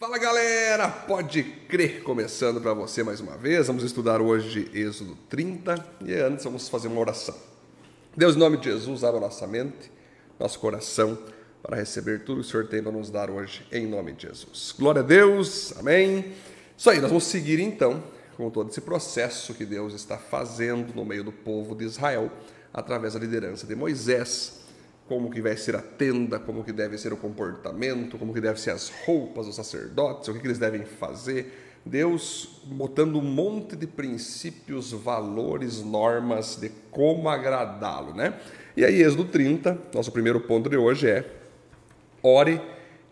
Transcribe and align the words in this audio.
Fala 0.00 0.16
galera, 0.16 0.88
pode 0.88 1.42
crer, 1.42 2.04
começando 2.04 2.60
para 2.60 2.72
você 2.72 3.02
mais 3.02 3.18
uma 3.18 3.36
vez. 3.36 3.66
Vamos 3.66 3.82
estudar 3.82 4.20
hoje 4.20 4.70
Êxodo 4.72 5.18
30 5.28 5.74
e 6.04 6.14
antes 6.14 6.44
vamos 6.44 6.68
fazer 6.68 6.86
uma 6.86 7.00
oração. 7.00 7.34
Deus, 8.16 8.36
em 8.36 8.38
nome 8.38 8.58
de 8.58 8.70
Jesus, 8.70 9.02
abra 9.02 9.18
nossa 9.18 9.44
mente, 9.44 9.90
nosso 10.38 10.60
coração 10.60 11.18
para 11.60 11.74
receber 11.76 12.20
tudo 12.20 12.42
que 12.42 12.46
o 12.46 12.48
Senhor 12.48 12.68
tem 12.68 12.80
para 12.80 12.92
nos 12.92 13.10
dar 13.10 13.28
hoje, 13.28 13.66
em 13.72 13.88
nome 13.88 14.12
de 14.12 14.28
Jesus. 14.28 14.72
Glória 14.78 15.00
a 15.00 15.04
Deus, 15.04 15.76
amém. 15.76 16.32
Isso 16.76 16.88
aí, 16.88 17.00
nós 17.00 17.10
vamos 17.10 17.24
seguir 17.24 17.58
então 17.58 18.00
com 18.36 18.48
todo 18.50 18.70
esse 18.70 18.80
processo 18.80 19.52
que 19.52 19.64
Deus 19.64 19.94
está 19.94 20.16
fazendo 20.16 20.94
no 20.94 21.04
meio 21.04 21.24
do 21.24 21.32
povo 21.32 21.74
de 21.74 21.84
Israel, 21.84 22.30
através 22.72 23.14
da 23.14 23.18
liderança 23.18 23.66
de 23.66 23.74
Moisés 23.74 24.57
como 25.08 25.30
que 25.30 25.40
vai 25.40 25.56
ser 25.56 25.74
a 25.74 25.80
tenda, 25.80 26.38
como 26.38 26.62
que 26.62 26.72
deve 26.72 26.98
ser 26.98 27.12
o 27.12 27.16
comportamento, 27.16 28.18
como 28.18 28.34
que 28.34 28.40
devem 28.40 28.60
ser 28.60 28.72
as 28.72 28.90
roupas 29.06 29.46
dos 29.46 29.56
sacerdotes, 29.56 30.28
o 30.28 30.34
que, 30.34 30.40
que 30.40 30.46
eles 30.46 30.58
devem 30.58 30.84
fazer. 30.84 31.66
Deus 31.84 32.60
botando 32.66 33.16
um 33.16 33.22
monte 33.22 33.74
de 33.74 33.86
princípios, 33.86 34.92
valores, 34.92 35.82
normas 35.82 36.56
de 36.56 36.70
como 36.90 37.28
agradá-lo, 37.28 38.14
né? 38.14 38.38
E 38.76 38.84
aí, 38.84 39.02
Êxodo 39.02 39.24
30, 39.24 39.78
nosso 39.94 40.12
primeiro 40.12 40.40
ponto 40.40 40.68
de 40.68 40.76
hoje 40.76 41.08
é 41.08 41.24
ore 42.22 42.60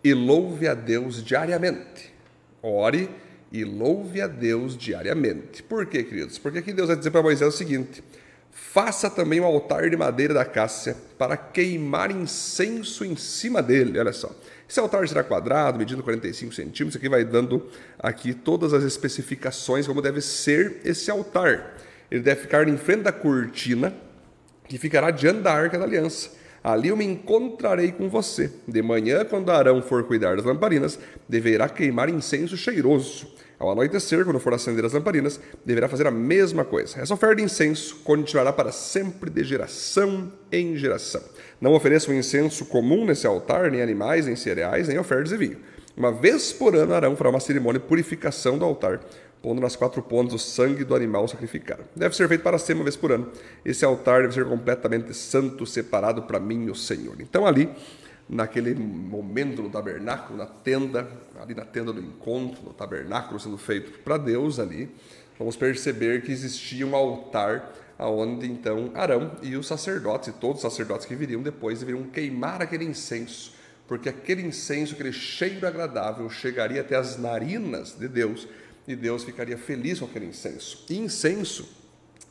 e 0.03 0.13
louve 0.13 0.67
a 0.67 0.73
Deus 0.73 1.23
diariamente. 1.23 2.13
Ore 2.61 3.09
e 3.51 3.63
louve 3.63 4.21
a 4.21 4.27
Deus 4.27 4.77
diariamente. 4.77 5.63
Por 5.63 5.85
quê, 5.85 6.03
queridos? 6.03 6.37
Porque 6.37 6.59
aqui 6.59 6.71
Deus 6.71 6.87
vai 6.87 6.97
dizer 6.97 7.11
para 7.11 7.23
Moisés 7.23 7.53
o 7.53 7.57
seguinte: 7.57 8.03
Faça 8.59 9.07
também 9.07 9.39
um 9.39 9.45
altar 9.45 9.87
de 9.87 9.95
madeira 9.95 10.33
da 10.33 10.43
cássia 10.43 10.97
para 11.15 11.37
queimar 11.37 12.09
incenso 12.09 13.05
em 13.05 13.15
cima 13.15 13.61
dele. 13.61 13.99
Olha 13.99 14.11
só. 14.11 14.31
Esse 14.67 14.79
altar 14.79 15.07
será 15.07 15.23
quadrado, 15.23 15.77
medindo 15.77 16.01
45 16.01 16.55
centímetros. 16.55 16.95
Aqui 16.95 17.07
vai 17.07 17.23
dando 17.23 17.67
aqui 17.99 18.33
todas 18.33 18.73
as 18.73 18.83
especificações 18.83 19.85
como 19.85 20.01
deve 20.01 20.21
ser 20.21 20.81
esse 20.83 21.11
altar. 21.11 21.77
Ele 22.09 22.21
deve 22.21 22.41
ficar 22.41 22.67
em 22.67 22.77
frente 22.77 23.03
da 23.03 23.11
cortina 23.11 23.93
que 24.67 24.79
ficará 24.79 25.11
diante 25.11 25.41
da 25.41 25.53
arca 25.53 25.77
da 25.77 25.85
aliança. 25.85 26.31
Ali 26.63 26.89
eu 26.89 26.97
me 26.97 27.05
encontrarei 27.05 27.91
com 27.91 28.09
você. 28.09 28.51
De 28.67 28.81
manhã, 28.81 29.23
quando 29.23 29.51
Arão 29.51 29.83
for 29.83 30.03
cuidar 30.03 30.35
das 30.35 30.45
lamparinas, 30.45 30.99
deverá 31.29 31.69
queimar 31.69 32.09
incenso 32.09 32.57
cheiroso. 32.57 33.27
Ao 33.59 33.71
anoitecer, 33.71 34.23
quando 34.23 34.39
for 34.39 34.53
acender 34.53 34.85
as 34.85 34.93
lamparinas, 34.93 35.39
deverá 35.65 35.87
fazer 35.87 36.05
a 36.05 36.11
mesma 36.11 36.63
coisa. 36.63 36.99
Essa 36.99 37.15
oferta 37.15 37.37
de 37.37 37.43
incenso 37.43 37.95
continuará 38.03 38.53
para 38.53 38.71
sempre, 38.71 39.31
de 39.31 39.43
geração 39.43 40.31
em 40.51 40.75
geração. 40.77 41.23
Não 41.59 41.73
ofereça 41.73 42.11
um 42.11 42.13
incenso 42.13 42.65
comum 42.65 43.03
nesse 43.03 43.25
altar, 43.25 43.71
nem 43.71 43.81
animais, 43.81 44.27
nem 44.27 44.35
cereais, 44.35 44.87
nem 44.87 44.99
ofertas 44.99 45.29
de 45.29 45.37
vinho. 45.37 45.57
Uma 45.95 46.11
vez 46.11 46.53
por 46.53 46.75
ano, 46.75 46.93
Arão 46.93 47.15
fará 47.15 47.31
uma 47.31 47.39
cerimônia 47.39 47.79
de 47.79 47.87
purificação 47.87 48.59
do 48.59 48.63
altar, 48.63 48.99
pondo 49.41 49.59
nas 49.59 49.75
quatro 49.75 50.03
pontas 50.03 50.35
o 50.35 50.37
sangue 50.37 50.83
do 50.83 50.93
animal 50.93 51.27
sacrificado. 51.27 51.83
Deve 51.95 52.15
ser 52.15 52.27
feito 52.27 52.43
para 52.43 52.59
sempre 52.59 52.81
uma 52.81 52.83
vez 52.83 52.95
por 52.95 53.11
ano. 53.11 53.31
Esse 53.65 53.83
altar 53.83 54.21
deve 54.21 54.35
ser 54.35 54.45
completamente 54.45 55.11
santo, 55.15 55.65
separado 55.65 56.21
para 56.21 56.39
mim, 56.39 56.69
o 56.69 56.75
Senhor. 56.75 57.15
Então, 57.19 57.47
ali, 57.47 57.67
naquele 58.29 58.75
momento 58.75 59.61
no 59.61 59.69
tabernáculo, 59.69 60.37
na 60.37 60.45
tenda, 60.45 61.07
ali 61.39 61.55
na 61.55 61.65
tenda 61.65 61.93
do 61.93 62.01
encontro, 62.01 62.61
no 62.63 62.73
tabernáculo 62.73 63.39
sendo 63.39 63.57
feito 63.57 63.99
para 63.99 64.17
Deus 64.17 64.59
ali, 64.59 64.89
vamos 65.37 65.55
perceber 65.55 66.23
que 66.23 66.31
existia 66.31 66.85
um 66.85 66.95
altar 66.95 67.73
aonde 67.97 68.45
então 68.45 68.91
Arão 68.93 69.31
e 69.41 69.55
os 69.55 69.65
sacerdotes, 69.65 70.29
e 70.29 70.31
todos 70.33 70.57
os 70.57 70.61
sacerdotes 70.61 71.05
que 71.05 71.15
viriam 71.15 71.41
depois, 71.41 71.79
deveriam 71.79 72.03
queimar 72.03 72.61
aquele 72.61 72.85
incenso, 72.85 73.53
porque 73.87 74.09
aquele 74.09 74.41
incenso, 74.41 74.93
aquele 74.93 75.13
cheiro 75.13 75.65
agradável, 75.65 76.29
chegaria 76.29 76.81
até 76.81 76.95
as 76.95 77.17
narinas 77.17 77.97
de 77.97 78.07
Deus, 78.07 78.47
e 78.87 78.95
Deus 78.95 79.23
ficaria 79.23 79.57
feliz 79.57 79.99
com 79.99 80.05
aquele 80.05 80.27
incenso. 80.27 80.85
E 80.89 80.97
incenso, 80.97 81.67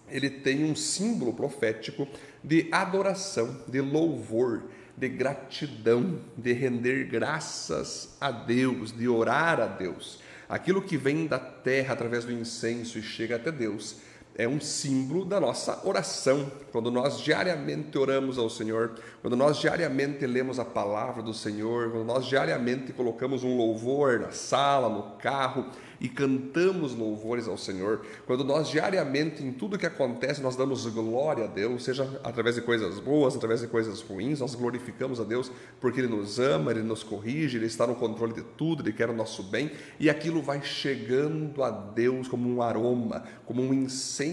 ele 0.08 0.30
tem 0.30 0.64
um 0.64 0.76
símbolo 0.76 1.32
profético 1.34 2.06
de 2.42 2.68
adoração, 2.70 3.60
de 3.66 3.80
louvor, 3.80 4.62
de 4.96 5.08
gratidão, 5.08 6.18
de 6.36 6.52
render 6.52 7.04
graças 7.04 8.16
a 8.20 8.30
Deus, 8.30 8.92
de 8.92 9.08
orar 9.08 9.60
a 9.60 9.66
Deus. 9.66 10.20
Aquilo 10.48 10.80
que 10.80 10.96
vem 10.96 11.26
da 11.26 11.38
terra 11.38 11.92
através 11.92 12.24
do 12.24 12.32
incenso 12.32 12.98
e 12.98 13.02
chega 13.02 13.36
até 13.36 13.52
Deus 13.52 14.00
é 14.38 14.46
um 14.46 14.60
símbolo 14.60 15.24
da 15.24 15.40
nossa 15.40 15.80
oração. 15.84 16.50
Quando 16.70 16.90
nós 16.90 17.20
diariamente 17.20 17.96
oramos 17.96 18.36
ao 18.36 18.50
Senhor, 18.50 18.92
quando 19.22 19.34
nós 19.34 19.56
diariamente 19.56 20.26
lemos 20.26 20.58
a 20.58 20.64
palavra 20.64 21.22
do 21.22 21.32
Senhor, 21.32 21.90
quando 21.90 22.04
nós 22.04 22.26
diariamente 22.26 22.92
colocamos 22.92 23.42
um 23.42 23.56
louvor 23.56 24.20
na 24.20 24.30
sala, 24.30 24.90
no 24.90 25.16
carro, 25.16 25.64
e 25.98 26.08
cantamos 26.08 26.94
louvores 26.94 27.48
ao 27.48 27.56
Senhor, 27.56 28.04
quando 28.26 28.44
nós 28.44 28.68
diariamente, 28.68 29.42
em 29.42 29.50
tudo 29.50 29.78
que 29.78 29.86
acontece, 29.86 30.42
nós 30.42 30.54
damos 30.54 30.86
glória 30.86 31.44
a 31.44 31.46
Deus, 31.46 31.84
seja 31.84 32.20
através 32.22 32.56
de 32.56 32.60
coisas 32.60 32.98
boas, 32.98 33.34
através 33.34 33.62
de 33.62 33.66
coisas 33.66 34.02
ruins, 34.02 34.40
nós 34.40 34.54
glorificamos 34.54 35.18
a 35.18 35.24
Deus 35.24 35.50
porque 35.80 36.00
Ele 36.00 36.08
nos 36.08 36.38
ama, 36.38 36.70
Ele 36.70 36.82
nos 36.82 37.02
corrige, 37.02 37.56
Ele 37.56 37.64
está 37.64 37.86
no 37.86 37.94
controle 37.94 38.34
de 38.34 38.42
tudo, 38.42 38.82
Ele 38.82 38.92
quer 38.92 39.08
o 39.08 39.14
nosso 39.14 39.42
bem, 39.42 39.70
e 39.98 40.10
aquilo 40.10 40.42
vai 40.42 40.60
chegando 40.62 41.62
a 41.62 41.70
Deus 41.70 42.28
como 42.28 42.46
um 42.46 42.60
aroma, 42.60 43.24
como 43.46 43.62
um 43.62 43.72
incenso 43.72 44.25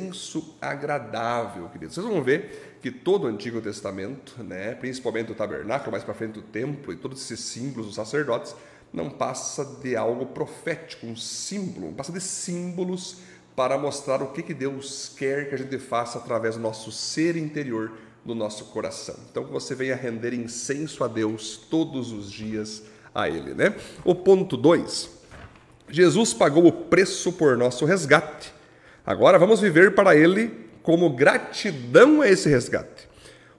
agradável, 0.61 1.67
queridos. 1.69 1.95
Vocês 1.95 2.05
vão 2.05 2.21
ver 2.21 2.77
que 2.81 2.91
todo 2.91 3.25
o 3.25 3.27
Antigo 3.27 3.61
Testamento, 3.61 4.43
né, 4.43 4.75
principalmente 4.75 5.31
o 5.31 5.35
tabernáculo, 5.35 5.91
mais 5.91 6.03
para 6.03 6.13
frente 6.13 6.39
o 6.39 6.41
templo 6.41 6.91
e 6.91 6.95
todos 6.95 7.21
esses 7.21 7.39
símbolos 7.39 7.87
dos 7.87 7.95
sacerdotes, 7.95 8.55
não 8.91 9.09
passa 9.09 9.65
de 9.81 9.95
algo 9.95 10.27
profético, 10.27 11.07
um 11.07 11.15
símbolo, 11.15 11.91
passa 11.93 12.11
de 12.11 12.21
símbolos 12.21 13.17
para 13.55 13.77
mostrar 13.77 14.21
o 14.21 14.27
que, 14.27 14.43
que 14.43 14.53
Deus 14.53 15.11
quer 15.17 15.49
que 15.49 15.55
a 15.55 15.57
gente 15.57 15.77
faça 15.79 16.17
através 16.17 16.55
do 16.55 16.61
nosso 16.61 16.91
ser 16.91 17.35
interior, 17.35 17.91
do 18.25 18.33
nosso 18.33 18.65
coração. 18.65 19.15
Então, 19.29 19.45
que 19.45 19.51
você 19.51 19.75
venha 19.75 19.95
render 19.95 20.33
incenso 20.33 21.03
a 21.03 21.07
Deus 21.07 21.57
todos 21.69 22.11
os 22.11 22.31
dias 22.31 22.83
a 23.13 23.27
Ele. 23.27 23.53
Né? 23.53 23.75
O 24.03 24.15
ponto 24.15 24.57
2: 24.57 25.09
Jesus 25.89 26.33
pagou 26.33 26.65
o 26.65 26.71
preço 26.71 27.31
por 27.33 27.57
nosso 27.57 27.85
resgate. 27.85 28.53
Agora 29.05 29.37
vamos 29.37 29.59
viver 29.59 29.93
para 29.93 30.15
Ele 30.15 30.51
como 30.81 31.09
gratidão 31.09 32.21
a 32.21 32.27
esse 32.27 32.47
resgate. 32.47 33.09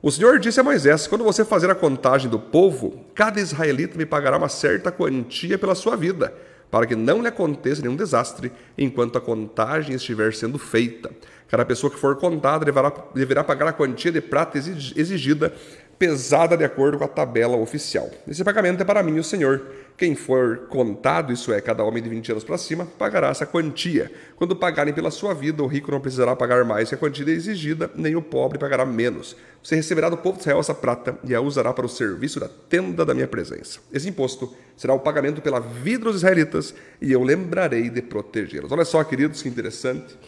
O 0.02 0.10
Senhor 0.10 0.38
disse 0.38 0.58
a 0.58 0.62
Moisés: 0.62 1.06
Quando 1.06 1.24
você 1.24 1.44
fazer 1.44 1.70
a 1.70 1.74
contagem 1.74 2.30
do 2.30 2.38
povo, 2.38 3.04
cada 3.14 3.40
israelita 3.40 3.98
me 3.98 4.06
pagará 4.06 4.38
uma 4.38 4.48
certa 4.48 4.90
quantia 4.90 5.58
pela 5.58 5.74
sua 5.74 5.96
vida, 5.96 6.32
para 6.70 6.86
que 6.86 6.96
não 6.96 7.20
lhe 7.20 7.28
aconteça 7.28 7.82
nenhum 7.82 7.96
desastre 7.96 8.52
enquanto 8.76 9.18
a 9.18 9.20
contagem 9.20 9.94
estiver 9.94 10.32
sendo 10.32 10.58
feita. 10.58 11.10
Cada 11.48 11.64
pessoa 11.64 11.90
que 11.90 11.98
for 11.98 12.16
contada 12.16 12.64
deverá, 12.64 12.92
deverá 13.14 13.44
pagar 13.44 13.68
a 13.68 13.72
quantia 13.72 14.10
de 14.10 14.20
prata 14.20 14.58
exigida 14.58 15.54
pesada 15.98 16.56
de 16.56 16.64
acordo 16.64 16.98
com 16.98 17.04
a 17.04 17.08
tabela 17.08 17.56
oficial. 17.56 18.10
Esse 18.26 18.42
pagamento 18.42 18.80
é 18.80 18.84
para 18.84 19.02
mim, 19.02 19.18
o 19.18 19.24
Senhor. 19.24 19.62
Quem 19.96 20.16
for 20.16 20.66
contado, 20.68 21.32
isso 21.32 21.52
é, 21.52 21.60
cada 21.60 21.84
homem 21.84 22.02
de 22.02 22.08
20 22.08 22.32
anos 22.32 22.44
para 22.44 22.58
cima, 22.58 22.84
pagará 22.84 23.28
essa 23.28 23.46
quantia. 23.46 24.10
Quando 24.34 24.56
pagarem 24.56 24.92
pela 24.92 25.10
sua 25.10 25.32
vida, 25.32 25.62
o 25.62 25.66
rico 25.68 25.92
não 25.92 26.00
precisará 26.00 26.34
pagar 26.34 26.64
mais 26.64 26.88
que 26.88 26.96
a 26.96 26.98
quantia 26.98 27.30
exigida, 27.30 27.88
nem 27.94 28.16
o 28.16 28.22
pobre 28.22 28.58
pagará 28.58 28.84
menos. 28.84 29.36
Você 29.62 29.76
receberá 29.76 30.08
do 30.08 30.16
povo 30.16 30.36
de 30.36 30.40
Israel 30.40 30.58
essa 30.58 30.74
prata 30.74 31.16
e 31.22 31.32
a 31.32 31.40
usará 31.40 31.72
para 31.72 31.86
o 31.86 31.88
serviço 31.88 32.40
da 32.40 32.48
tenda 32.48 33.04
da 33.04 33.14
minha 33.14 33.28
presença. 33.28 33.78
Esse 33.92 34.08
imposto 34.08 34.52
será 34.76 34.92
o 34.92 34.98
pagamento 34.98 35.40
pela 35.40 35.60
vida 35.60 36.04
dos 36.04 36.16
israelitas 36.16 36.74
e 37.00 37.12
eu 37.12 37.22
lembrarei 37.22 37.88
de 37.88 38.02
protegê-los. 38.02 38.72
Olha 38.72 38.84
só, 38.84 39.02
queridos, 39.04 39.42
que 39.42 39.48
interessante. 39.48 40.18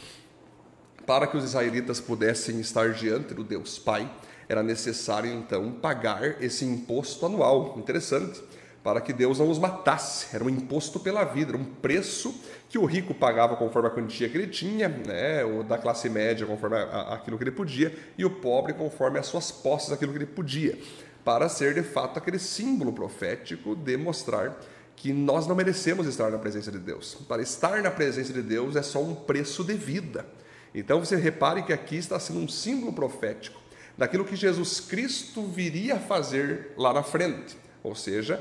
Para 1.05 1.27
que 1.27 1.37
os 1.37 1.45
israelitas 1.45 2.01
pudessem 2.01 2.61
estar 2.61 2.93
diante 2.93 3.35
do 3.35 3.43
Deus 3.43 3.79
Pai, 3.79 4.09
era 4.49 4.63
necessário 4.63 5.33
então 5.33 5.73
pagar 5.73 6.43
esse 6.43 6.65
imposto 6.65 7.27
anual. 7.27 7.75
Interessante. 7.79 8.43
Para 8.83 9.01
que 9.01 9.13
Deus 9.13 9.41
não 9.41 9.51
os 9.51 9.59
matasse. 9.59 10.35
Era 10.35 10.45
um 10.45 10.49
imposto 10.49 11.01
pela 11.01 11.25
vida, 11.25 11.51
era 11.51 11.59
um 11.59 11.65
preço 11.65 12.33
que 12.69 12.79
o 12.79 12.85
rico 12.85 13.13
pagava 13.13 13.57
conforme 13.57 13.89
a 13.89 13.91
quantia 13.91 14.29
que 14.29 14.37
ele 14.37 14.47
tinha, 14.47 14.89
né? 14.89 15.45
o 15.45 15.65
da 15.65 15.77
classe 15.77 16.09
média 16.09 16.47
conforme 16.47 16.77
a, 16.77 16.83
a, 16.83 17.15
aquilo 17.15 17.37
que 17.37 17.43
ele 17.43 17.51
podia, 17.51 17.97
e 18.17 18.25
o 18.25 18.31
pobre 18.31 18.73
conforme 18.75 19.19
as 19.19 19.27
suas 19.27 19.51
posses, 19.51 19.91
aquilo 19.91 20.13
que 20.13 20.19
ele 20.19 20.27
podia, 20.27 20.79
para 21.25 21.49
ser 21.49 21.75
de 21.75 21.83
fato 21.83 22.19
aquele 22.19 22.39
símbolo 22.39 22.93
profético 22.93 23.75
de 23.75 23.97
mostrar 23.97 24.57
que 24.95 25.13
nós 25.13 25.47
não 25.47 25.57
merecemos 25.57 26.07
estar 26.07 26.31
na 26.31 26.39
presença 26.39 26.71
de 26.71 26.79
Deus. 26.79 27.17
Para 27.29 27.43
estar 27.43 27.83
na 27.83 27.91
presença 27.91 28.33
de 28.33 28.43
Deus 28.43 28.77
é 28.77 28.83
só 28.83 29.03
um 29.03 29.15
preço 29.15 29.65
de 29.65 29.75
vida. 29.75 30.25
Então 30.75 31.01
você 31.01 31.17
repare 31.17 31.63
que 31.63 31.73
aqui 31.73 31.97
está 31.97 32.19
sendo 32.21 32.39
um 32.39 32.49
símbolo 32.49 32.93
profético 32.93 33.66
daquilo 33.97 34.25
que 34.25 34.37
Jesus 34.37 34.81
Cristo 34.81 35.43
viria 35.47 35.99
fazer 35.99 36.73
lá 36.77 36.93
na 36.93 37.03
frente, 37.03 37.57
ou 37.83 37.95
seja, 37.95 38.41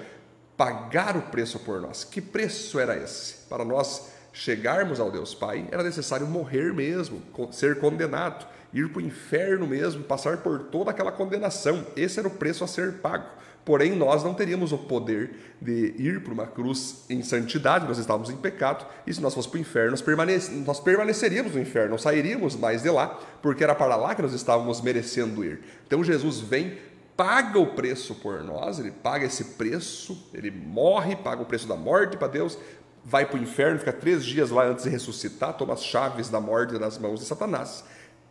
pagar 0.57 1.15
o 1.15 1.23
preço 1.23 1.59
por 1.59 1.81
nós. 1.81 2.03
Que 2.03 2.21
preço 2.21 2.79
era 2.79 2.97
esse? 2.97 3.47
Para 3.47 3.63
nós 3.63 4.09
chegarmos 4.33 4.99
ao 4.99 5.11
Deus 5.11 5.33
Pai, 5.33 5.67
era 5.71 5.83
necessário 5.83 6.27
morrer 6.27 6.73
mesmo, 6.73 7.21
ser 7.51 7.79
condenado, 7.79 8.45
ir 8.73 8.89
para 8.89 9.01
o 9.01 9.05
inferno 9.05 9.65
mesmo, 9.65 10.03
passar 10.03 10.37
por 10.37 10.65
toda 10.65 10.91
aquela 10.91 11.11
condenação. 11.11 11.85
Esse 11.95 12.19
era 12.19 12.27
o 12.27 12.31
preço 12.31 12.63
a 12.63 12.67
ser 12.67 12.95
pago 12.95 13.44
Porém, 13.65 13.95
nós 13.95 14.23
não 14.23 14.35
teríamos 14.35 14.71
o 14.71 14.77
poder 14.77 15.55
de 15.59 15.95
ir 15.97 16.21
para 16.21 16.31
uma 16.31 16.45
cruz 16.45 17.03
em 17.09 17.23
santidade, 17.23 17.87
nós 17.87 17.97
estávamos 17.97 18.29
em 18.29 18.37
pecado, 18.37 18.85
e 19.07 19.13
se 19.13 19.19
nós 19.19 19.33
fôssemos 19.33 19.47
para 19.47 19.57
o 19.57 19.61
inferno, 19.61 19.91
nós, 19.91 20.01
permanec 20.03 20.51
nós 20.51 20.79
permaneceríamos 20.79 21.55
no 21.55 21.59
inferno, 21.59 21.89
não 21.89 21.97
sairíamos 21.97 22.55
mais 22.55 22.83
de 22.83 22.91
lá, 22.91 23.19
porque 23.41 23.63
era 23.63 23.73
para 23.73 23.95
lá 23.95 24.13
que 24.13 24.21
nós 24.21 24.33
estávamos 24.33 24.81
merecendo 24.81 25.43
ir. 25.43 25.61
Então 25.87 26.03
Jesus 26.03 26.39
vem, 26.39 26.77
paga 27.17 27.57
o 27.57 27.73
preço 27.73 28.13
por 28.13 28.43
nós, 28.43 28.77
ele 28.77 28.91
paga 28.91 29.25
esse 29.25 29.43
preço, 29.43 30.29
ele 30.31 30.51
morre, 30.51 31.15
paga 31.15 31.41
o 31.41 31.45
preço 31.45 31.67
da 31.67 31.75
morte 31.75 32.17
para 32.17 32.27
Deus, 32.27 32.59
vai 33.03 33.25
para 33.25 33.39
o 33.39 33.41
inferno, 33.41 33.79
fica 33.79 33.93
três 33.93 34.23
dias 34.23 34.51
lá 34.51 34.67
antes 34.67 34.83
de 34.83 34.91
ressuscitar, 34.91 35.53
toma 35.53 35.73
as 35.73 35.83
chaves 35.83 36.29
da 36.29 36.39
morte 36.39 36.77
nas 36.77 36.99
mãos 36.99 37.19
de 37.19 37.25
Satanás 37.25 37.83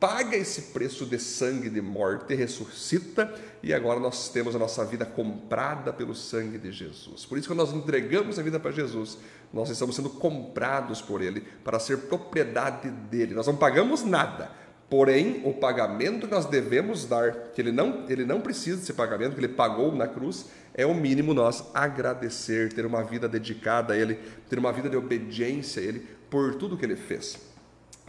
paga 0.04 0.36
esse 0.36 0.60
preço 0.60 1.06
de 1.06 1.18
sangue 1.18 1.70
de 1.70 1.80
morte, 1.80 2.34
ressuscita 2.34 3.34
e 3.62 3.72
agora 3.72 3.98
nós 3.98 4.28
temos 4.28 4.54
a 4.54 4.58
nossa 4.58 4.84
vida 4.84 5.06
comprada 5.06 5.94
pelo 5.94 6.14
sangue 6.14 6.58
de 6.58 6.70
Jesus. 6.70 7.24
Por 7.24 7.38
isso, 7.38 7.48
quando 7.48 7.60
nós 7.60 7.72
entregamos 7.72 8.38
a 8.38 8.42
vida 8.42 8.60
para 8.60 8.70
Jesus, 8.70 9.16
nós 9.50 9.70
estamos 9.70 9.96
sendo 9.96 10.10
comprados 10.10 11.00
por 11.00 11.22
Ele 11.22 11.40
para 11.40 11.78
ser 11.78 12.00
propriedade 12.00 12.90
dele. 12.90 13.32
Nós 13.32 13.46
não 13.46 13.56
pagamos 13.56 14.04
nada. 14.04 14.50
Porém, 14.90 15.40
o 15.42 15.54
pagamento 15.54 16.26
que 16.26 16.34
nós 16.34 16.44
devemos 16.44 17.06
dar, 17.06 17.32
que 17.54 17.62
ele 17.62 17.72
não, 17.72 18.04
ele 18.06 18.26
não 18.26 18.42
precisa 18.42 18.76
desse 18.76 18.92
pagamento, 18.92 19.32
que 19.32 19.40
ele 19.40 19.48
pagou 19.48 19.90
na 19.96 20.06
cruz, 20.06 20.50
é 20.74 20.84
o 20.84 20.92
mínimo 20.92 21.32
nós 21.32 21.64
agradecer, 21.72 22.74
ter 22.74 22.84
uma 22.84 23.02
vida 23.02 23.26
dedicada 23.26 23.94
a 23.94 23.96
Ele, 23.96 24.18
ter 24.50 24.58
uma 24.58 24.70
vida 24.70 24.90
de 24.90 24.96
obediência 24.98 25.80
a 25.80 25.84
Ele 25.86 26.06
por 26.28 26.56
tudo 26.56 26.76
que 26.76 26.84
Ele 26.84 26.94
fez. 26.94 27.38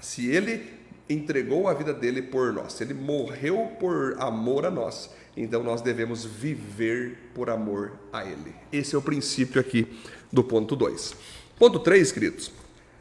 Se 0.01 0.29
Ele 0.29 0.74
entregou 1.09 1.67
a 1.67 1.73
vida 1.73 1.93
dele 1.93 2.21
por 2.21 2.51
nós, 2.51 2.79
ele 2.81 2.93
morreu 2.93 3.71
por 3.79 4.15
amor 4.19 4.65
a 4.65 4.71
nós, 4.71 5.09
então 5.37 5.63
nós 5.63 5.81
devemos 5.81 6.25
viver 6.25 7.29
por 7.33 7.49
amor 7.49 7.93
a 8.11 8.25
ele. 8.25 8.55
Esse 8.71 8.95
é 8.95 8.97
o 8.97 9.01
princípio 9.01 9.59
aqui 9.61 9.87
do 10.31 10.43
ponto 10.43 10.75
2. 10.75 11.15
Ponto 11.57 11.79
3, 11.79 12.11
queridos. 12.11 12.51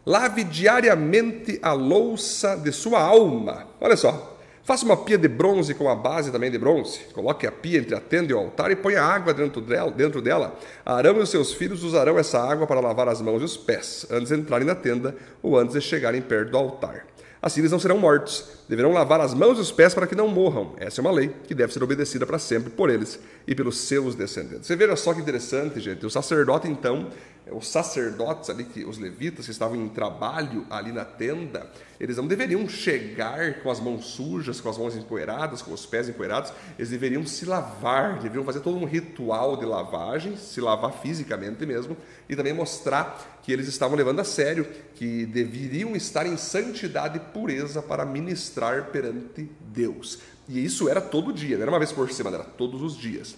Lave 0.06 0.44
diariamente 0.44 1.58
a 1.62 1.72
louça 1.72 2.56
de 2.56 2.70
sua 2.72 3.00
alma. 3.00 3.66
Olha 3.80 3.96
só. 3.96 4.32
Faça 4.62 4.84
uma 4.86 4.96
pia 4.96 5.18
de 5.18 5.28
bronze 5.28 5.74
com 5.74 5.90
a 5.90 5.94
base 5.94 6.30
também 6.30 6.50
de 6.50 6.56
bronze. 6.56 7.00
Coloque 7.12 7.46
a 7.46 7.52
pia 7.52 7.78
entre 7.78 7.94
a 7.94 8.00
tenda 8.00 8.32
e 8.32 8.34
o 8.34 8.38
altar 8.38 8.70
e 8.70 8.76
ponha 8.76 9.02
água 9.02 9.34
dentro 9.34 9.60
dela. 9.60 9.90
Dentro 9.90 10.22
dela. 10.22 10.58
Arão 10.86 11.16
e 11.18 11.20
os 11.20 11.28
seus 11.28 11.52
filhos 11.52 11.84
usarão 11.84 12.18
essa 12.18 12.40
água 12.40 12.66
para 12.66 12.80
lavar 12.80 13.08
as 13.08 13.20
mãos 13.20 13.42
e 13.42 13.44
os 13.44 13.58
pés, 13.58 14.06
antes 14.10 14.28
de 14.28 14.40
entrarem 14.40 14.66
na 14.66 14.74
tenda 14.74 15.14
ou 15.42 15.58
antes 15.58 15.74
de 15.74 15.82
chegarem 15.82 16.22
perto 16.22 16.52
do 16.52 16.56
altar. 16.56 17.06
Assim 17.44 17.61
eles 17.61 17.70
não 17.70 17.79
serão 17.79 17.99
mortos. 17.99 18.43
Deverão 18.67 18.91
lavar 18.91 19.20
as 19.20 19.35
mãos 19.35 19.58
e 19.58 19.61
os 19.61 19.70
pés 19.70 19.93
para 19.93 20.06
que 20.06 20.14
não 20.14 20.26
morram. 20.26 20.73
Essa 20.79 20.99
é 20.99 21.02
uma 21.02 21.11
lei 21.11 21.31
que 21.46 21.55
deve 21.55 21.75
ser 21.75 21.85
obedecida 21.85 22.25
para 22.25 22.38
sempre 22.38 22.70
por 22.70 22.88
eles 22.88 23.20
e 23.46 23.55
pelos 23.55 23.76
seus 23.81 24.14
descendentes. 24.14 24.67
Você 24.67 24.75
veja 24.75 24.96
só 24.96 25.12
que 25.12 25.20
interessante, 25.20 25.79
gente. 25.79 26.06
O 26.06 26.08
sacerdote, 26.08 26.69
então, 26.69 27.11
os 27.52 27.69
sacerdotes 27.69 28.49
ali, 28.49 28.64
que, 28.64 28.85
os 28.85 28.96
levitas 28.96 29.44
que 29.44 29.50
estavam 29.50 29.76
em 29.76 29.88
trabalho 29.88 30.67
ali 30.70 30.93
na 30.93 31.05
tenda, 31.05 31.70
eles 32.00 32.17
não 32.17 32.26
deveriam 32.26 32.67
chegar 32.67 33.62
com 33.62 33.70
as 33.70 33.81
mãos 33.81 34.06
sujas, 34.06 34.61
com 34.61 34.69
as 34.70 34.79
mãos 34.79 34.96
empoeiradas, 34.96 35.61
com 35.61 35.73
os 35.73 35.85
pés 35.85 36.08
empoeirados, 36.08 36.52
eles 36.79 36.91
deveriam 36.91 37.25
se 37.26 37.44
lavar, 37.44 38.14
deveriam 38.14 38.44
fazer 38.44 38.61
todo 38.61 38.79
um 38.79 38.87
ritual 38.87 39.58
de 39.58 39.67
lavagem, 39.67 40.37
se 40.37 40.61
lavar 40.61 40.93
fisicamente 40.93 41.67
mesmo, 41.67 41.96
e 42.29 42.35
também 42.35 42.55
mostrar 42.55 43.41
que 43.43 43.52
eles 43.52 43.69
estavam 43.69 43.96
levando 43.96 44.20
a 44.20 44.25
sério, 44.25 44.67
que 44.94 45.26
deveriam 45.26 45.94
estar 45.94 46.26
em 46.26 46.38
santidade 46.38 47.19
e 47.19 47.20
pureza 47.20 47.82
para 47.82 48.06
ministrar 48.06 48.87
perante 48.87 49.50
Deus. 49.61 50.19
E 50.49 50.64
isso 50.64 50.88
era 50.88 51.00
todo 51.00 51.32
dia, 51.32 51.56
não 51.56 51.62
era 51.62 51.70
uma 51.70 51.79
vez 51.79 51.93
por 51.93 52.11
semana, 52.11 52.37
era 52.37 52.44
todos 52.44 52.82
os 52.82 52.96
dias. 52.96 53.37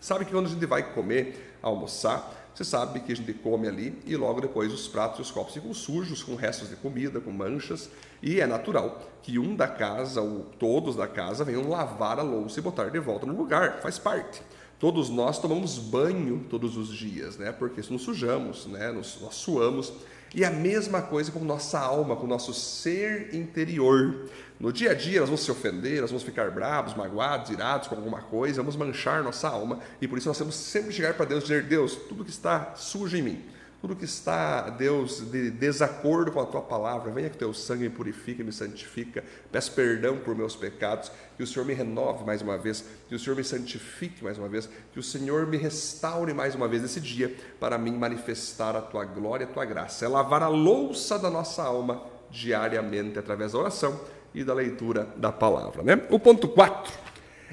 Sabe 0.00 0.24
que 0.24 0.32
quando 0.32 0.46
a 0.46 0.50
gente 0.50 0.66
vai 0.66 0.94
comer, 0.94 1.58
almoçar, 1.62 2.39
você 2.60 2.64
sabe 2.64 3.00
que 3.00 3.10
a 3.10 3.16
gente 3.16 3.32
come 3.32 3.66
ali 3.66 3.98
e 4.04 4.14
logo 4.16 4.38
depois 4.38 4.70
os 4.70 4.86
pratos 4.86 5.18
e 5.18 5.22
os 5.22 5.30
copos 5.30 5.54
ficam 5.54 5.72
sujos, 5.72 6.22
com 6.22 6.34
restos 6.34 6.68
de 6.68 6.76
comida, 6.76 7.18
com 7.18 7.30
manchas, 7.30 7.88
e 8.22 8.38
é 8.38 8.46
natural 8.46 9.00
que 9.22 9.38
um 9.38 9.56
da 9.56 9.66
casa, 9.66 10.20
ou 10.20 10.44
todos 10.58 10.94
da 10.94 11.08
casa, 11.08 11.42
venham 11.42 11.66
lavar 11.70 12.18
a 12.18 12.22
louça 12.22 12.60
e 12.60 12.62
botar 12.62 12.90
de 12.90 12.98
volta 12.98 13.24
no 13.24 13.34
lugar, 13.34 13.80
faz 13.80 13.98
parte. 13.98 14.42
Todos 14.78 15.08
nós 15.08 15.38
tomamos 15.38 15.78
banho 15.78 16.44
todos 16.50 16.76
os 16.76 16.88
dias, 16.88 17.38
né? 17.38 17.50
Porque 17.50 17.80
nos 17.90 18.02
sujamos, 18.02 18.66
né? 18.66 18.92
Nos, 18.92 19.18
nós 19.22 19.36
suamos. 19.36 19.90
E 20.34 20.44
a 20.44 20.50
mesma 20.50 21.02
coisa 21.02 21.32
com 21.32 21.40
nossa 21.40 21.78
alma, 21.78 22.14
com 22.14 22.26
nosso 22.26 22.54
ser 22.54 23.34
interior. 23.34 24.28
No 24.60 24.72
dia 24.72 24.92
a 24.92 24.94
dia, 24.94 25.20
nós 25.20 25.28
vamos 25.28 25.44
se 25.44 25.50
ofender, 25.50 26.00
nós 26.00 26.10
vamos 26.10 26.22
ficar 26.22 26.50
bravos, 26.50 26.94
magoados, 26.94 27.50
irados 27.50 27.88
com 27.88 27.96
alguma 27.96 28.20
coisa, 28.20 28.62
vamos 28.62 28.76
manchar 28.76 29.24
nossa 29.24 29.48
alma. 29.48 29.80
E 30.00 30.06
por 30.06 30.18
isso 30.18 30.28
nós 30.28 30.38
temos 30.38 30.54
sempre 30.54 30.92
chegar 30.92 31.14
para 31.14 31.24
Deus 31.26 31.44
e 31.44 31.46
dizer: 31.46 31.62
Deus, 31.64 31.96
tudo 32.08 32.24
que 32.24 32.30
está 32.30 32.74
sujo 32.76 33.16
em 33.16 33.22
mim, 33.22 33.44
tudo 33.80 33.96
que 33.96 34.04
está, 34.04 34.68
Deus, 34.68 35.22
de 35.30 35.50
desacordo 35.50 36.30
com 36.30 36.40
a 36.40 36.44
tua 36.44 36.60
palavra, 36.60 37.10
venha 37.10 37.30
que 37.30 37.38
teu 37.38 37.54
sangue 37.54 37.84
me 37.84 37.90
purifique, 37.90 38.44
me 38.44 38.52
santifica. 38.52 39.24
Peço 39.50 39.72
perdão 39.72 40.18
por 40.18 40.34
meus 40.34 40.54
pecados, 40.54 41.10
que 41.34 41.42
o 41.42 41.46
Senhor 41.46 41.64
me 41.64 41.72
renove 41.72 42.22
mais 42.22 42.42
uma 42.42 42.58
vez, 42.58 42.84
que 43.08 43.14
o 43.14 43.18
Senhor 43.18 43.34
me 43.34 43.42
santifique 43.42 44.22
mais 44.22 44.36
uma 44.36 44.48
vez, 44.48 44.68
que 44.92 44.98
o 44.98 45.02
Senhor 45.02 45.46
me 45.46 45.56
restaure 45.56 46.34
mais 46.34 46.54
uma 46.54 46.68
vez 46.68 46.84
esse 46.84 47.00
dia, 47.00 47.34
para 47.58 47.78
mim 47.78 47.92
manifestar 47.92 48.76
a 48.76 48.82
tua 48.82 49.06
glória 49.06 49.46
a 49.46 49.50
tua 49.50 49.64
graça. 49.64 50.04
É 50.04 50.08
lavar 50.08 50.42
a 50.42 50.48
louça 50.48 51.18
da 51.18 51.30
nossa 51.30 51.62
alma 51.62 52.02
diariamente 52.30 53.18
através 53.18 53.52
da 53.52 53.58
oração 53.58 53.98
e 54.34 54.44
da 54.44 54.52
leitura 54.52 55.08
da 55.16 55.32
palavra. 55.32 55.82
Né? 55.82 56.02
O 56.10 56.18
ponto 56.18 56.48
4. 56.48 56.92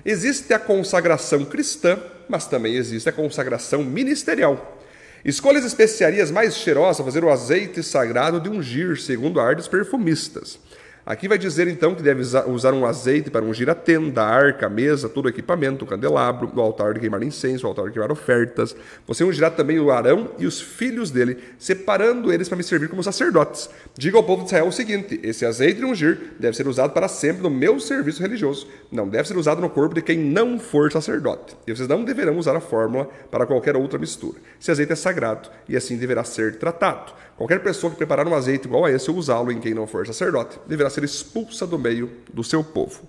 Existe 0.04 0.54
a 0.54 0.60
consagração 0.60 1.46
cristã, 1.46 1.98
mas 2.28 2.48
também 2.48 2.76
existe 2.76 3.08
a 3.08 3.14
consagração 3.14 3.82
ministerial. 3.82 4.77
Escolha 5.26 5.60
as 5.60 5.66
especiarias 5.66 6.32
mais 6.32 6.56
cheirosas 6.56 6.98
para 6.98 7.06
fazer 7.06 7.24
o 7.24 7.30
azeite 7.30 7.84
sagrado 7.84 8.40
de 8.40 8.50
ungir, 8.50 9.00
segundo 9.00 9.40
a 9.40 9.46
arte 9.46 9.58
dos 9.58 9.68
perfumistas. 9.68 10.60
Aqui 11.08 11.26
vai 11.26 11.38
dizer 11.38 11.70
então 11.70 11.96
que 11.96 12.04
deve 12.04 12.22
usar 12.22 12.74
um 12.74 12.86
azeite 12.86 13.32
para 13.32 13.46
ungir 13.46 13.70
a 13.70 13.74
tenda, 13.74 14.24
a 14.24 14.28
arca, 14.28 14.66
a 14.66 14.70
mesa, 14.70 15.08
todo 15.08 15.28
o 15.28 15.30
equipamento, 15.30 15.86
o 15.86 15.88
candelabro, 15.88 16.52
o 16.54 16.60
altar 16.60 16.94
de 16.94 17.00
queimar 17.00 17.24
incenso, 17.24 17.66
o 17.66 17.70
altar 17.70 17.86
de 17.86 17.92
queimar 17.92 18.12
ofertas. 18.12 18.76
Você 19.08 19.24
ungirá 19.24 19.50
também 19.50 19.80
o 19.80 19.90
Arão 19.90 20.32
e 20.38 20.46
os 20.46 20.60
filhos 20.60 21.10
dele, 21.10 21.38
separando 21.58 22.30
eles 22.30 22.50
para 22.50 22.58
me 22.58 22.64
servir 22.64 22.90
como 22.90 23.02
sacerdotes. 23.02 23.70
Diga 23.98 24.18
ao 24.18 24.24
povo 24.26 24.42
de 24.42 24.48
Israel 24.48 24.68
o 24.68 24.72
seguinte: 24.74 25.18
esse 25.24 25.46
azeite 25.46 25.80
de 25.80 25.86
ungir 25.86 26.34
deve 26.38 26.58
ser 26.58 26.68
usado 26.68 26.92
para 26.92 27.08
sempre 27.08 27.42
no 27.42 27.50
meu 27.50 27.80
serviço 27.80 28.22
religioso. 28.22 28.68
Não 28.92 29.08
deve 29.08 29.30
ser 29.30 29.38
usado 29.38 29.62
no 29.62 29.70
corpo 29.70 29.96
de 29.96 30.02
quem 30.02 30.20
não 30.20 30.60
for 30.60 30.92
sacerdote. 30.92 31.56
E 31.66 31.74
vocês 31.74 31.88
não 31.88 32.04
deverão 32.04 32.38
usar 32.38 32.58
a 32.58 32.60
fórmula 32.60 33.06
para 33.32 33.46
qualquer 33.46 33.78
outra 33.78 33.98
mistura. 33.98 34.40
Esse 34.60 34.72
azeite 34.72 34.92
é 34.92 34.96
sagrado 34.98 35.50
e 35.70 35.78
assim 35.78 35.96
deverá 35.96 36.26
ser 36.26 36.58
tratado. 36.58 37.14
Qualquer 37.38 37.62
pessoa 37.62 37.92
que 37.92 37.98
preparar 37.98 38.28
um 38.28 38.34
azeite 38.34 38.66
igual 38.66 38.84
a 38.84 38.92
esse 38.92 39.12
ou 39.12 39.16
usá-lo 39.16 39.52
em 39.52 39.60
quem 39.60 39.72
não 39.72 39.86
for 39.86 40.08
sacerdote 40.08 40.60
deverá 40.66 40.90
ser 40.90 40.97
expulsa 41.06 41.66
do 41.66 41.78
meio 41.78 42.12
do 42.34 42.44
seu 42.44 42.64
povo. 42.64 43.04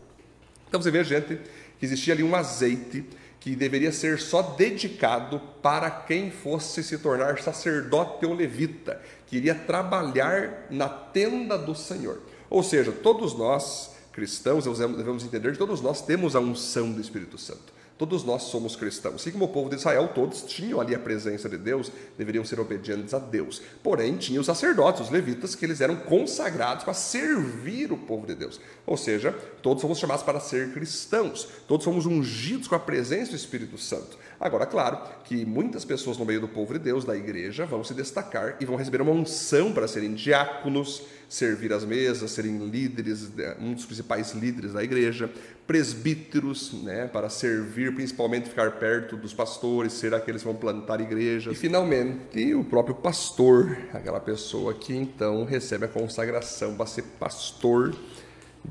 Então 0.68 0.80
você 0.80 0.90
vê, 0.90 1.02
gente, 1.02 1.38
que 1.78 1.86
existia 1.86 2.14
ali 2.14 2.22
um 2.22 2.34
azeite 2.34 3.04
que 3.40 3.54
deveria 3.54 3.92
ser 3.92 4.18
só 4.18 4.42
dedicado 4.42 5.40
para 5.62 5.90
quem 5.90 6.30
fosse 6.30 6.82
se 6.82 6.98
tornar 6.98 7.40
sacerdote 7.40 8.26
ou 8.26 8.34
levita, 8.34 9.00
que 9.26 9.36
iria 9.36 9.54
trabalhar 9.54 10.66
na 10.70 10.88
tenda 10.88 11.56
do 11.56 11.74
Senhor. 11.74 12.20
Ou 12.50 12.62
seja, 12.62 12.90
todos 12.90 13.34
nós 13.34 13.92
cristãos 14.12 14.64
devemos 14.64 15.24
entender 15.24 15.52
que 15.52 15.58
todos 15.58 15.80
nós 15.80 16.02
temos 16.02 16.34
a 16.34 16.40
unção 16.40 16.92
do 16.92 17.00
Espírito 17.00 17.38
Santo. 17.38 17.77
Todos 17.98 18.22
nós 18.22 18.44
somos 18.44 18.76
cristãos. 18.76 19.16
Assim 19.16 19.32
como 19.32 19.46
o 19.46 19.48
povo 19.48 19.68
de 19.68 19.74
Israel, 19.74 20.12
todos 20.14 20.42
tinham 20.42 20.80
ali 20.80 20.94
a 20.94 20.98
presença 21.00 21.48
de 21.48 21.58
Deus, 21.58 21.90
deveriam 22.16 22.44
ser 22.44 22.60
obedientes 22.60 23.12
a 23.12 23.18
Deus. 23.18 23.60
Porém, 23.82 24.16
tinha 24.16 24.40
os 24.40 24.46
sacerdotes, 24.46 25.00
os 25.00 25.10
levitas, 25.10 25.56
que 25.56 25.64
eles 25.64 25.80
eram 25.80 25.96
consagrados 25.96 26.84
para 26.84 26.94
servir 26.94 27.90
o 27.90 27.98
povo 27.98 28.24
de 28.24 28.36
Deus. 28.36 28.60
Ou 28.86 28.96
seja, 28.96 29.32
todos 29.60 29.82
fomos 29.82 29.98
chamados 29.98 30.22
para 30.22 30.38
ser 30.38 30.72
cristãos. 30.72 31.48
Todos 31.66 31.84
fomos 31.84 32.06
ungidos 32.06 32.68
com 32.68 32.76
a 32.76 32.80
presença 32.80 33.32
do 33.32 33.36
Espírito 33.36 33.76
Santo. 33.76 34.16
Agora, 34.40 34.66
claro 34.66 35.00
que 35.24 35.44
muitas 35.44 35.84
pessoas 35.84 36.16
no 36.16 36.24
meio 36.24 36.40
do 36.40 36.46
povo 36.46 36.72
de 36.74 36.78
Deus, 36.78 37.04
da 37.04 37.16
igreja, 37.16 37.66
vão 37.66 37.82
se 37.82 37.92
destacar 37.92 38.56
e 38.60 38.64
vão 38.64 38.76
receber 38.76 39.02
uma 39.02 39.10
unção 39.10 39.72
para 39.72 39.88
serem 39.88 40.14
diáconos, 40.14 41.02
servir 41.28 41.72
as 41.72 41.84
mesas, 41.84 42.30
serem 42.30 42.56
líderes, 42.68 43.28
né, 43.34 43.56
um 43.60 43.74
dos 43.74 43.84
principais 43.84 44.32
líderes 44.32 44.72
da 44.72 44.82
igreja, 44.82 45.28
presbíteros, 45.66 46.72
né, 46.84 47.08
para 47.08 47.28
servir, 47.28 47.92
principalmente 47.94 48.48
ficar 48.48 48.78
perto 48.78 49.16
dos 49.16 49.34
pastores, 49.34 49.92
ser 49.92 50.14
aqueles 50.14 50.42
que 50.42 50.48
vão 50.48 50.56
plantar 50.56 51.00
igrejas. 51.00 51.52
E 51.52 51.56
finalmente, 51.56 52.54
o 52.54 52.62
próprio 52.62 52.94
pastor, 52.94 53.76
aquela 53.92 54.20
pessoa 54.20 54.72
que 54.72 54.94
então 54.94 55.44
recebe 55.44 55.84
a 55.84 55.88
consagração 55.88 56.76
para 56.76 56.86
ser 56.86 57.02
pastor 57.18 57.94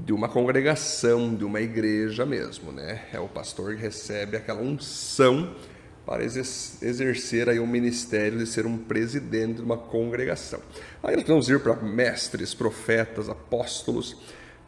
de 0.05 0.13
uma 0.13 0.29
congregação, 0.29 1.35
de 1.35 1.43
uma 1.43 1.59
igreja 1.59 2.25
mesmo, 2.25 2.71
né? 2.71 3.05
É 3.11 3.19
o 3.19 3.27
pastor 3.27 3.75
que 3.75 3.81
recebe 3.81 4.37
aquela 4.37 4.61
unção 4.61 5.55
para 6.05 6.23
exercer 6.23 7.49
aí 7.49 7.59
o 7.59 7.67
ministério 7.67 8.37
de 8.37 8.45
ser 8.45 8.65
um 8.65 8.77
presidente 8.77 9.55
de 9.55 9.61
uma 9.61 9.77
congregação. 9.77 10.61
Aí 11.03 11.17
nós 11.17 11.27
vamos 11.27 11.49
ir 11.49 11.59
para 11.59 11.75
mestres, 11.75 12.53
profetas, 12.53 13.27
apóstolos, 13.27 14.15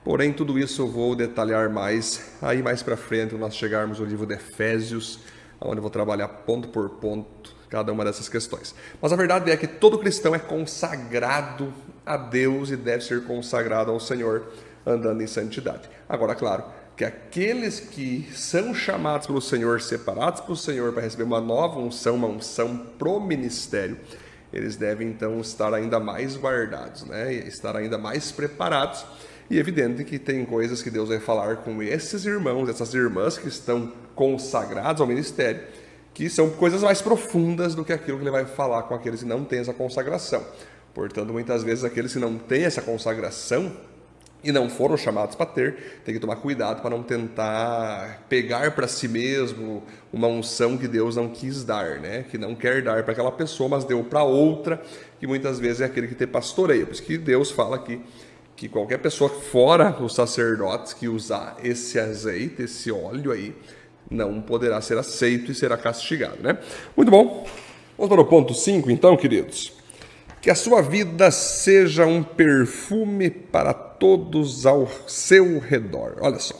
porém 0.04 0.34
tudo 0.34 0.60
isso 0.60 0.82
eu 0.82 0.88
vou 0.90 1.16
detalhar 1.16 1.70
mais 1.70 2.34
aí 2.42 2.62
mais 2.62 2.84
para 2.84 2.98
frente, 2.98 3.30
quando 3.30 3.42
nós 3.42 3.56
chegarmos 3.56 4.02
ao 4.02 4.06
livro 4.06 4.26
de 4.26 4.34
Efésios, 4.34 5.20
onde 5.62 5.78
eu 5.78 5.82
vou 5.82 5.92
trabalhar 5.92 6.28
ponto 6.28 6.68
por 6.68 6.90
ponto 6.90 7.56
cada 7.70 7.94
uma 7.94 8.04
dessas 8.04 8.28
questões. 8.28 8.76
Mas 9.02 9.14
a 9.14 9.16
verdade 9.16 9.50
é 9.50 9.56
que 9.56 9.68
todo 9.68 9.98
cristão 10.00 10.36
é 10.36 10.40
consagrado 10.40 11.72
a 12.06 12.18
Deus 12.18 12.72
e 12.72 12.76
deve 12.76 13.04
ser 13.04 13.24
consagrado 13.24 13.92
ao 13.92 14.00
Senhor 14.00 14.52
andando 14.90 15.22
em 15.22 15.28
santidade. 15.28 15.90
Agora, 16.08 16.36
claro, 16.36 16.64
que 16.96 17.06
aqueles 17.06 17.80
que 17.80 18.30
são 18.34 18.74
chamados 18.74 19.28
pelo 19.28 19.42
Senhor, 19.42 19.80
separados 19.82 20.42
pelo 20.42 20.58
Senhor 20.58 20.92
para 20.92 21.04
receber 21.04 21.24
uma 21.24 21.40
nova 21.40 21.80
unção, 21.80 22.16
uma 22.16 22.28
unção 22.28 22.76
pro 22.98 23.22
ministério, 23.22 23.98
eles 24.52 24.76
devem 24.76 25.08
então 25.08 25.40
estar 25.40 25.74
ainda 25.74 26.00
mais 26.00 26.36
guardados, 26.36 27.06
né? 27.06 27.34
estar 27.34 27.76
ainda 27.76 27.98
mais 27.98 28.32
preparados. 28.32 29.06
E 29.50 29.58
é 29.58 29.60
evidente 29.60 30.04
que 30.04 30.20
tem 30.20 30.44
coisas 30.46 30.84
que 30.84 30.90
Deus 30.90 31.10
vai 31.10 31.20
falar 31.20 31.58
com 31.58 31.82
esses 31.82 32.26
irmãos, 32.26 32.68
essas 32.68 32.94
irmãs 32.94 33.38
que 33.38 33.48
estão 33.48 33.94
consagrados 34.14 35.02
ao 35.02 35.08
ministério, 35.08 35.62
que 36.14 36.30
são 36.30 36.50
coisas 36.50 36.84
mais 36.84 37.02
profundas 37.02 37.74
do 37.76 37.86
que 37.86 37.94
aquilo 37.94 38.18
que 38.18 38.24
ele 38.24 38.32
vai 38.32 38.46
falar 38.46 38.84
com 38.84 38.94
aqueles 38.94 39.22
que 39.22 39.26
não 39.26 39.46
têm 39.46 39.60
essa 39.60 39.74
consagração. 39.74 40.44
Portanto, 40.94 41.32
muitas 41.32 41.64
vezes 41.64 41.84
aqueles 41.84 42.12
que 42.12 42.20
não 42.20 42.38
têm 42.38 42.66
essa 42.66 42.82
consagração 42.82 43.72
e 44.44 44.52
não 44.52 44.70
foram 44.70 44.96
chamados 44.96 45.36
para 45.36 45.46
ter, 45.46 46.02
tem 46.06 46.14
que 46.14 46.20
tomar 46.20 46.38
cuidado 46.38 46.82
para 46.82 46.90
não 46.90 47.04
tentar 47.04 48.24
pegar 48.30 48.72
para 48.72 48.88
si 48.88 49.08
mesmo 49.08 49.84
uma 50.14 50.28
unção 50.28 50.78
que 50.78 50.88
Deus 50.88 51.16
não 51.16 51.28
quis 51.28 51.64
dar, 51.64 52.00
né? 52.00 52.24
Que 52.30 52.38
não 52.38 52.56
quer 52.56 52.82
dar 52.82 53.04
para 53.04 53.12
aquela 53.12 53.32
pessoa, 53.32 53.68
mas 53.68 53.84
deu 53.84 54.04
para 54.04 54.24
outra, 54.24 54.82
que 55.20 55.28
muitas 55.28 55.60
vezes 55.60 55.82
é 55.82 55.86
aquele 55.86 56.08
que 56.08 56.16
tem 56.16 56.28
pastoreio. 56.28 56.86
Por 56.88 56.94
isso 56.94 57.04
que 57.04 57.18
Deus 57.18 57.52
fala 57.52 57.76
aqui 57.76 58.02
que 58.56 58.68
qualquer 58.68 58.98
pessoa 58.98 59.30
fora 59.30 59.96
os 60.02 60.14
sacerdotes 60.14 60.94
que 60.94 61.08
usar 61.08 61.56
esse 61.64 61.98
azeite, 61.98 62.64
esse 62.64 62.92
óleo 62.92 63.32
aí, 63.32 63.56
não 64.10 64.42
poderá 64.42 64.82
ser 64.82 64.98
aceito 64.98 65.52
e 65.52 65.56
será 65.56 65.78
castigado, 65.78 66.42
né? 66.42 66.58
Muito 66.96 67.10
bom. 67.10 67.48
Vamos 67.98 68.10
para 68.10 68.22
o 68.22 68.26
ponto 68.26 68.54
5, 68.54 68.90
então, 68.90 69.16
queridos. 69.16 69.79
Que 70.42 70.50
a 70.50 70.56
sua 70.56 70.82
vida 70.82 71.30
seja 71.32 72.06
um 72.06 72.24
perfume 72.24 73.30
para 73.30 73.74
todos 73.74 74.66
ao 74.66 74.90
seu 75.06 75.60
redor. 75.60 76.16
Olha 76.22 76.40
só. 76.40 76.56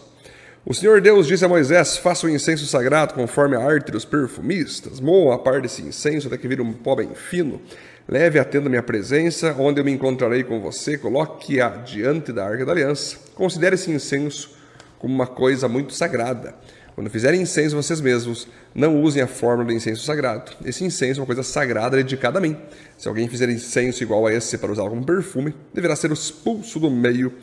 O 0.66 0.74
Senhor 0.74 1.00
Deus 1.00 1.26
disse 1.26 1.46
a 1.46 1.48
Moisés: 1.48 1.98
Faça 1.98 2.28
o 2.28 2.30
um 2.30 2.34
incenso 2.34 2.66
sagrado 2.68 3.14
conforme 3.14 3.56
a 3.56 3.64
arte 3.64 3.92
dos 3.92 4.04
perfumistas. 4.04 5.00
Moa 5.00 5.36
a 5.36 5.40
par 5.40 5.62
desse 5.62 5.82
incenso 5.82 6.28
até 6.28 6.38
que 6.38 6.48
vire 6.48 6.62
um 6.62 6.74
pó 6.74 6.96
bem 6.96 7.10
fino. 7.16 7.62
Leve 8.08 8.38
a 8.38 8.44
tenda 8.44 8.70
minha 8.70 8.84
presença, 8.84 9.56
onde 9.58 9.80
eu 9.80 9.86
me 9.86 9.92
encontrarei 9.92 10.44
com 10.44 10.60
você. 10.60 10.98
Coloque-a 10.98 11.70
diante 11.70 12.34
da 12.34 12.46
arca 12.46 12.66
da 12.66 12.74
aliança. 12.74 13.18
Considere 13.34 13.76
esse 13.76 13.90
incenso 13.90 14.52
como 14.98 15.14
uma 15.14 15.28
coisa 15.28 15.70
muito 15.70 15.94
sagrada. 15.94 16.54
Quando 17.00 17.10
fizerem 17.10 17.44
incenso 17.44 17.78
vocês 17.78 18.02
mesmos, 18.02 18.46
não 18.76 19.02
usem 19.02 19.24
a 19.24 19.28
fórmula 19.28 19.70
do 19.70 19.72
incenso 19.72 20.04
sagrado. 20.04 20.52
Esse 20.66 20.84
incenso 20.84 21.18
é 21.18 21.22
uma 21.22 21.26
coisa 21.26 21.44
sagrada 21.44 21.96
dedicada 21.96 22.40
a 22.40 22.42
mim. 22.42 22.58
Se 22.98 23.08
alguém 23.08 23.26
fizer 23.30 23.48
incenso 23.48 24.04
igual 24.04 24.28
a 24.28 24.34
esse 24.34 24.58
para 24.58 24.70
usar 24.70 24.84
como 24.90 25.06
perfume, 25.06 25.56
deverá 25.74 25.96
ser 25.96 26.12
expulso 26.12 26.78
do 26.78 26.92
meio 26.92 27.34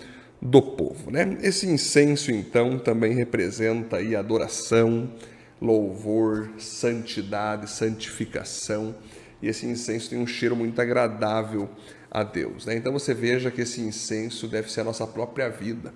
do 0.43 0.61
povo. 0.61 1.11
Né? 1.11 1.39
Esse 1.41 1.67
incenso, 1.67 2.31
então, 2.31 2.79
também 2.79 3.15
representa 3.15 3.97
aí 3.97 4.15
adoração, 4.15 5.11
louvor, 5.59 6.51
santidade, 6.59 7.71
santificação. 7.71 8.95
E 9.41 9.49
esse 9.49 9.65
incenso 9.65 10.11
tem 10.11 10.19
um 10.19 10.27
cheiro 10.27 10.55
muito 10.55 10.79
agradável 10.83 11.67
a 12.11 12.23
Deus. 12.23 12.67
Né? 12.67 12.77
Então 12.77 12.93
você 12.93 13.15
veja 13.15 13.51
que 13.51 13.63
esse 13.63 13.81
incenso 13.81 14.49
deve 14.49 14.71
ser 14.71 14.83
a 14.83 14.85
nossa 14.85 15.07
própria 15.07 15.49
vida. 15.49 15.95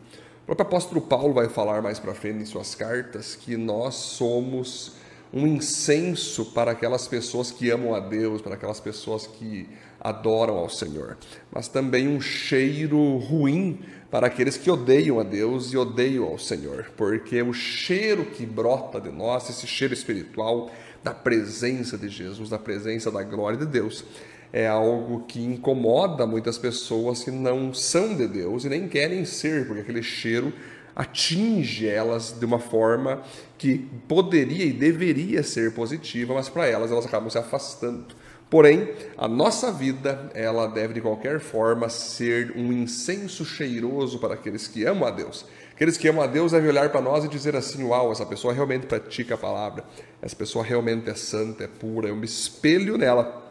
Próprio 0.51 0.67
apóstolo 0.67 1.01
Paulo 1.01 1.33
vai 1.33 1.49
falar 1.49 1.81
mais 1.81 2.01
para 2.01 2.13
frente 2.13 2.43
em 2.43 2.45
suas 2.45 2.75
cartas 2.75 3.37
que 3.37 3.57
nós 3.57 3.95
somos 3.95 4.95
um 5.33 5.47
incenso 5.47 6.47
para 6.47 6.73
aquelas 6.73 7.07
pessoas 7.07 7.53
que 7.53 7.71
amam 7.71 7.95
a 7.95 8.01
Deus, 8.01 8.43
para 8.43 8.55
aquelas 8.55 8.81
pessoas 8.81 9.29
que 9.29 9.69
adoram 10.01 10.57
ao 10.57 10.69
Senhor, 10.69 11.17
mas 11.53 11.69
também 11.69 12.09
um 12.09 12.21
cheiro 12.21 13.17
ruim 13.19 13.79
para 14.11 14.27
aqueles 14.27 14.57
que 14.57 14.69
odeiam 14.69 15.21
a 15.21 15.23
Deus 15.23 15.73
e 15.73 15.77
odeiam 15.77 16.25
ao 16.25 16.37
Senhor, 16.37 16.91
porque 16.97 17.41
o 17.41 17.53
cheiro 17.53 18.25
que 18.25 18.45
brota 18.45 19.01
de 19.01 19.11
nós, 19.13 19.49
esse 19.49 19.69
cheiro 19.69 19.95
espiritual 19.95 20.69
da 21.01 21.15
presença 21.15 21.97
de 21.97 22.09
Jesus, 22.09 22.51
da 22.51 22.59
presença 22.59 23.09
da 23.09 23.23
glória 23.23 23.57
de 23.57 23.67
Deus, 23.67 24.05
é 24.53 24.67
algo 24.67 25.25
que 25.27 25.41
incomoda 25.41 26.27
muitas 26.27 26.59
pessoas 26.59 27.23
que 27.23 27.31
não 27.31 27.73
são 27.73 28.17
de 28.17 28.27
Deus 28.27 28.65
e 28.65 28.69
nem 28.69 28.89
querem 28.89 29.25
ser, 29.25 29.67
porque 29.67 29.83
aquele 29.83 30.03
cheiro 30.03 30.53
atinge 30.95 31.89
elas 31.89 32.35
de 32.39 32.45
uma 32.45 32.59
forma 32.59 33.23
que 33.57 33.79
poderia 34.09 34.65
e 34.65 34.73
deveria 34.73 35.43
ser 35.43 35.73
positiva, 35.73 36.35
mas 36.35 36.49
para 36.49 36.67
elas 36.67 36.91
elas 36.91 37.07
acabam 37.07 37.31
se 37.31 37.39
afastando. 37.39 38.15
Porém, 38.51 38.93
a 39.17 39.29
nossa 39.29 39.71
vida, 39.71 40.29
ela 40.35 40.67
deve 40.67 40.95
de 40.95 41.01
qualquer 41.01 41.39
forma 41.39 41.89
ser 41.89 42.53
um 42.57 42.73
incenso 42.73 43.45
cheiroso 43.45 44.19
para 44.19 44.35
aqueles 44.35 44.67
que 44.67 44.85
amam 44.85 45.07
a 45.07 45.13
Deus. 45.13 45.47
Aqueles 45.73 45.97
que 45.97 46.09
amam 46.09 46.25
a 46.25 46.27
Deus 46.27 46.51
devem 46.51 46.69
olhar 46.69 46.91
para 46.91 47.01
nós 47.01 47.25
e 47.25 47.29
dizer 47.29 47.55
assim: 47.55 47.85
Uau, 47.85 48.11
essa 48.11 48.27
pessoa 48.27 48.53
realmente 48.53 48.87
pratica 48.87 49.35
a 49.37 49.39
palavra, 49.39 49.85
essa 50.21 50.35
pessoa 50.35 50.65
realmente 50.65 51.09
é 51.09 51.15
santa, 51.15 51.63
é 51.63 51.69
pura, 51.69 52.09
eu 52.09 52.17
me 52.17 52.25
espelho 52.25 52.99
nela. 52.99 53.50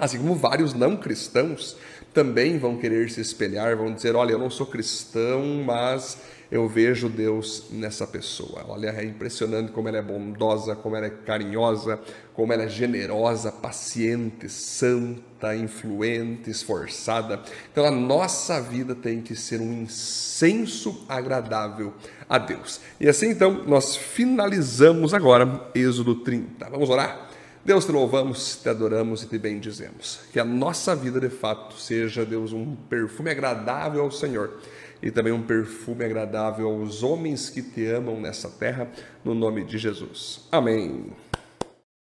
Assim 0.00 0.18
como 0.18 0.34
vários 0.34 0.72
não 0.72 0.96
cristãos 0.96 1.76
também 2.14 2.58
vão 2.58 2.76
querer 2.76 3.10
se 3.10 3.20
espelhar, 3.20 3.76
vão 3.76 3.92
dizer: 3.92 4.16
Olha, 4.16 4.32
eu 4.32 4.38
não 4.38 4.50
sou 4.50 4.66
cristão, 4.66 5.62
mas 5.64 6.18
eu 6.50 6.66
vejo 6.66 7.08
Deus 7.08 7.66
nessa 7.70 8.06
pessoa. 8.06 8.64
Olha, 8.68 8.88
é 8.88 9.04
impressionante 9.04 9.70
como 9.70 9.88
ela 9.88 9.98
é 9.98 10.02
bondosa, 10.02 10.74
como 10.74 10.96
ela 10.96 11.06
é 11.06 11.10
carinhosa, 11.10 12.00
como 12.34 12.52
ela 12.52 12.64
é 12.64 12.68
generosa, 12.68 13.52
paciente, 13.52 14.48
santa, 14.48 15.54
influente, 15.54 16.50
esforçada. 16.50 17.40
Então 17.70 17.84
a 17.84 17.90
nossa 17.90 18.60
vida 18.60 18.96
tem 18.96 19.20
que 19.20 19.36
ser 19.36 19.60
um 19.60 19.82
incenso 19.82 21.04
agradável 21.08 21.94
a 22.28 22.38
Deus. 22.38 22.80
E 22.98 23.08
assim 23.08 23.28
então 23.28 23.64
nós 23.64 23.94
finalizamos 23.94 25.14
agora 25.14 25.70
Êxodo 25.72 26.16
30. 26.16 26.68
Vamos 26.68 26.90
orar? 26.90 27.29
Deus, 27.62 27.84
te 27.84 27.92
louvamos, 27.92 28.56
te 28.56 28.70
adoramos 28.70 29.22
e 29.22 29.26
te 29.26 29.38
bendizemos. 29.38 30.20
Que 30.32 30.40
a 30.40 30.44
nossa 30.44 30.96
vida, 30.96 31.20
de 31.20 31.28
fato, 31.28 31.74
seja, 31.74 32.24
Deus, 32.24 32.52
um 32.52 32.74
perfume 32.74 33.30
agradável 33.30 34.02
ao 34.02 34.10
Senhor 34.10 34.58
e 35.02 35.10
também 35.10 35.32
um 35.32 35.42
perfume 35.42 36.04
agradável 36.04 36.68
aos 36.68 37.02
homens 37.02 37.50
que 37.50 37.62
te 37.62 37.86
amam 37.86 38.18
nessa 38.18 38.48
terra, 38.48 38.88
no 39.22 39.34
nome 39.34 39.62
de 39.64 39.76
Jesus. 39.76 40.48
Amém. 40.50 41.12